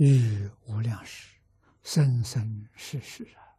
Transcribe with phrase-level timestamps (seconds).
[0.00, 1.28] 于无量世，
[1.82, 3.52] 生生世世啊！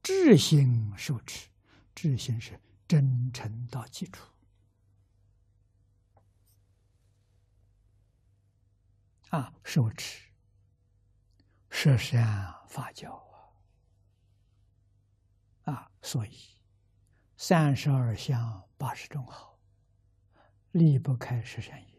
[0.00, 1.48] 智心受持，
[1.96, 4.24] 智心是真诚到基础
[9.30, 10.28] 啊，受持
[11.70, 13.12] 摄善法教
[15.64, 16.38] 啊啊，所以
[17.36, 19.58] 三十二相八十种好，
[20.70, 21.89] 离不开十善业。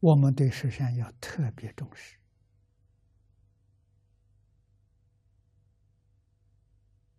[0.00, 2.16] 我们对十善要特别重视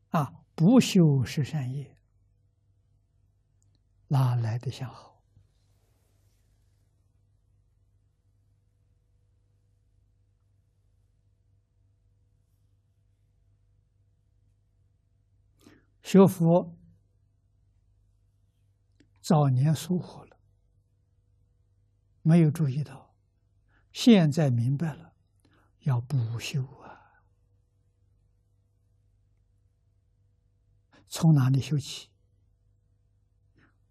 [0.09, 0.43] 啊！
[0.55, 1.95] 不修十善业，
[4.07, 5.21] 哪来的相好？
[16.01, 16.75] 学佛
[19.21, 20.28] 早年疏忽了。
[22.21, 23.15] 没有注意到，
[23.91, 25.15] 现在明白了，
[25.79, 27.23] 要补修啊！
[31.07, 32.09] 从哪里修起？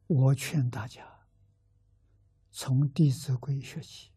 [0.06, 1.26] 我劝大家
[2.50, 4.10] 从《弟子规》学起，《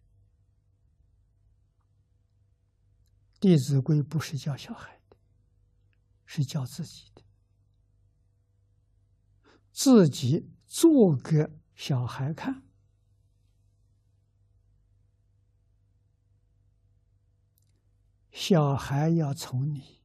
[3.39, 5.17] 弟子规》不是教小孩的，
[6.26, 7.23] 是教自己的，
[9.72, 12.64] 自己做给小孩看。
[18.42, 20.00] 小孩要从你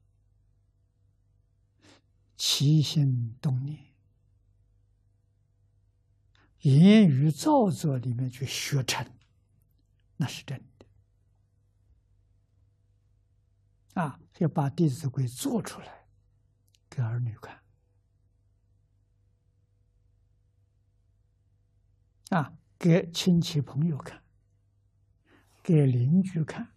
[2.37, 3.95] 起心动念、
[6.61, 9.11] 言语造作里面去学成，
[10.19, 10.87] 那是真的。
[14.03, 16.07] 啊，要把《弟子规》做出来
[16.91, 17.63] 给儿女看，
[22.29, 24.23] 啊，给亲戚朋友看，
[25.63, 26.76] 给邻居看。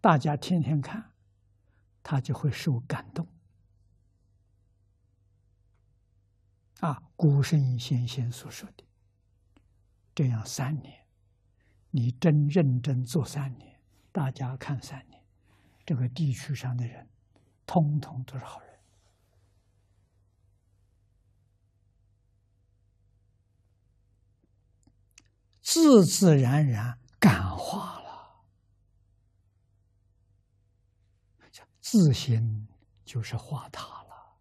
[0.00, 1.12] 大家天天看，
[2.02, 3.26] 他就会受感动。
[6.80, 8.84] 啊，古圣先贤所说的，
[10.14, 11.06] 这样三年，
[11.90, 13.78] 你真认真做三年，
[14.10, 15.22] 大家看三年，
[15.84, 17.06] 这个地区上的人，
[17.66, 18.80] 通通都是好人，
[25.60, 27.99] 自自然然感化。
[31.80, 32.68] 自心
[33.04, 34.36] 就是化他了，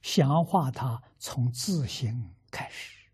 [0.00, 3.08] 想化他从自心开始，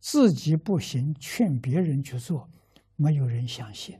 [0.00, 2.50] 自己不行，劝别人去做，
[2.94, 3.98] 没有人相信，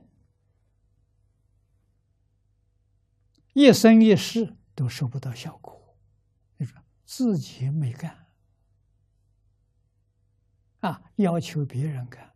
[3.53, 5.97] 一生一世都收不到效果。
[6.57, 8.27] 你说自己没干。
[10.81, 12.33] 啊，要求别人干，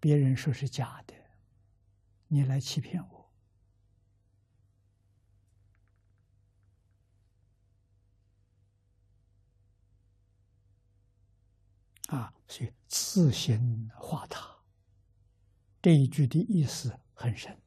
[0.00, 1.14] 别人说是假的，
[2.28, 3.18] 你来欺骗我。
[12.08, 14.56] 啊，所以自行化他
[15.82, 17.60] 这一句的意思很深。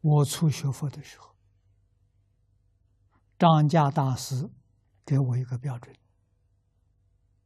[0.00, 1.34] 我初学佛的时候，
[3.38, 4.50] 张家大师
[5.04, 5.94] 给我一个标准，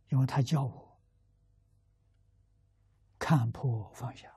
[0.08, 0.87] 因为他教我
[3.28, 4.32] 看破放下。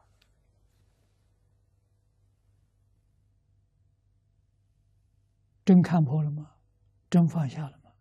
[5.64, 6.58] 真看破了吗？
[7.10, 7.94] 真放下了吗？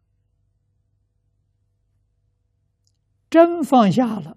[3.30, 4.36] 真放下了，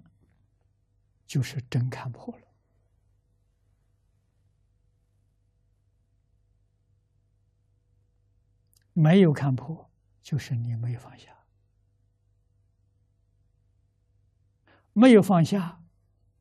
[1.26, 2.46] 就是真看破了；
[8.94, 9.90] 没有看破，
[10.22, 11.36] 就是你没有放下。
[14.94, 15.83] 没有放下，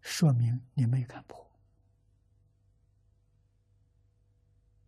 [0.02, 1.50] 说明你没看破。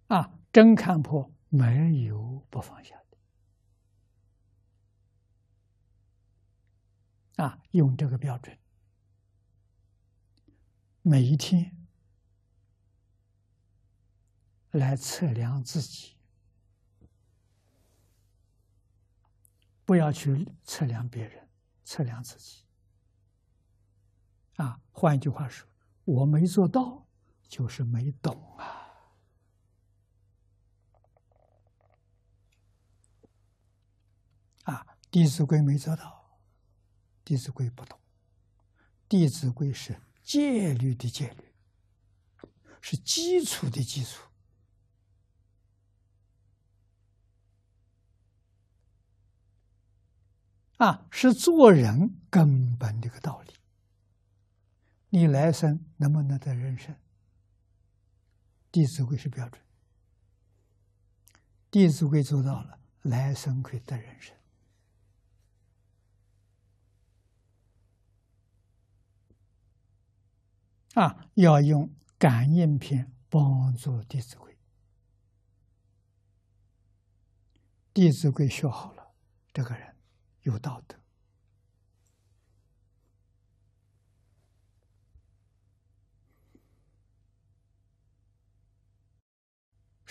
[0.09, 1.31] 啊，真看破。
[1.49, 2.97] 没有不放下
[7.37, 7.63] 的啊！
[7.71, 8.59] 用这个标准，
[11.03, 11.87] 每一天
[14.73, 16.17] 来测量自己，
[19.85, 21.49] 不要去测量别人，
[21.85, 22.64] 测量自己。
[24.57, 25.69] 啊，换一句话说，
[26.05, 27.07] 我没做到，
[27.49, 28.83] 就是没懂啊。
[34.65, 36.05] 啊，《弟子规》没做到，
[37.25, 37.99] 《弟子规》不懂，
[39.09, 41.53] 《弟子规》是戒律的戒律，
[42.81, 44.23] 是基础的基础，
[50.79, 53.53] 啊，是做人根本的一个道理。
[55.15, 56.93] 你来生能不能得人生？
[58.73, 59.63] 《弟子规》是标准，
[61.71, 64.37] 《弟子规》做到了，来生可以得人生。
[70.95, 74.53] 啊，要用感应篇帮助《弟子规》，
[77.93, 79.13] 《弟子规》学好了，
[79.53, 79.95] 这个人
[80.43, 80.99] 有道德。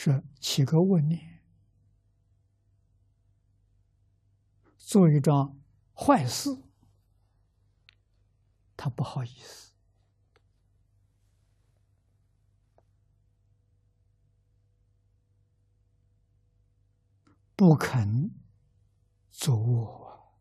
[0.03, 1.41] 是起个问念，
[4.75, 5.57] 做一桩
[5.94, 6.61] 坏事，
[8.75, 9.71] 他不好意思。
[17.55, 18.31] 不肯
[19.29, 20.35] 做恶，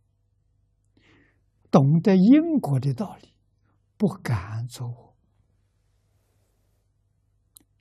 [1.71, 3.37] 懂得因果的道理，
[3.97, 5.15] 不敢做恶，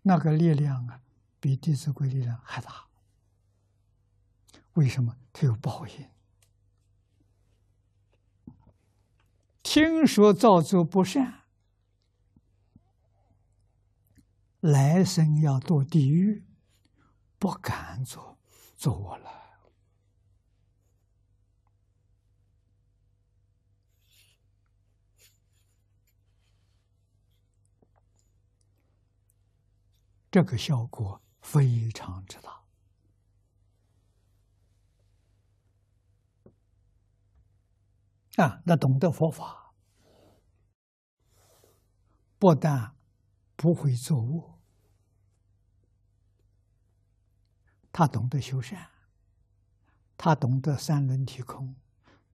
[0.03, 1.01] 那个力量啊，
[1.41, 2.87] 比《弟子规》力量还大。
[4.75, 5.17] 为什么？
[5.33, 6.09] 他有报应。
[9.63, 11.43] 听说造作不善，
[14.59, 16.45] 来生要堕地狱，
[17.37, 18.37] 不敢做。
[18.77, 19.29] 做我了，
[30.31, 32.61] 这个效果非常之大
[38.37, 38.61] 啊！
[38.65, 39.73] 那懂得佛法，
[42.39, 42.95] 不但
[43.55, 44.59] 不会作恶。
[47.91, 48.89] 他懂得修善，
[50.17, 51.75] 他懂得三轮体空，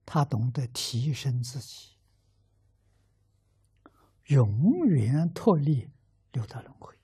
[0.06, 1.96] 他懂得提升自己，
[4.26, 5.90] 永远脱离
[6.32, 6.97] 六道轮回，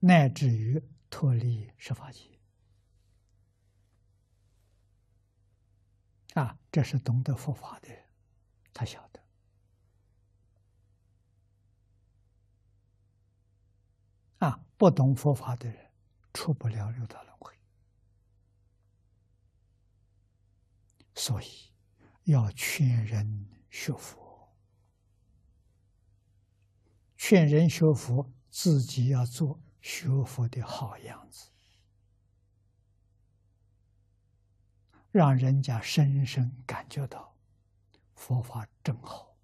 [0.00, 2.38] 乃至于脱离十法界。
[6.34, 8.04] 啊，这是懂得佛法的人，
[8.72, 9.20] 他晓得。
[14.38, 15.86] 啊，不懂佛法的人。
[16.36, 17.58] 出不了六道轮回，
[21.14, 21.72] 所以
[22.24, 24.54] 要劝人学佛，
[27.16, 31.48] 劝人学佛，自己要做学佛的好样子，
[35.12, 37.36] 让人家深深感觉到
[38.16, 39.36] 佛法真好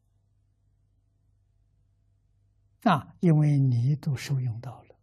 [2.83, 3.15] 啊！
[3.21, 4.97] 因为你都受用到了。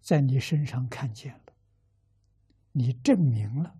[0.00, 1.52] 在你身上看见了，
[2.72, 3.78] 你证明了，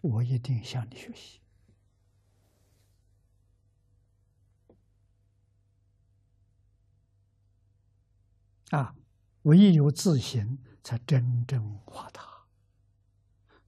[0.00, 1.40] 我一定向你学习。
[8.70, 8.94] 啊，
[9.48, 12.22] 唯有自省，才真正化他。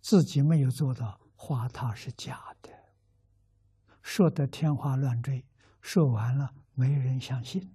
[0.02, 2.70] 自己没有做到化他，是假的，
[4.02, 5.46] 说的天花乱坠，
[5.80, 7.74] 说完了没人相信，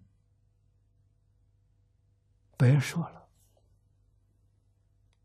[2.55, 3.24] 别说了。